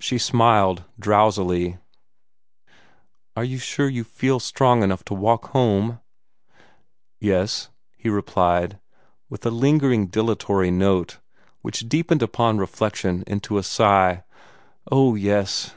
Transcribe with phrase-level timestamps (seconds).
[0.00, 1.76] She smiled drowsily.
[3.36, 6.00] "And you're sure you feel strong enough to walk home?"
[7.20, 8.80] "Yes," he replied,
[9.28, 11.18] with a lingering dilatory note,
[11.60, 14.24] which deepened upon reflection into a sigh.
[14.90, 15.74] "Oh, yes."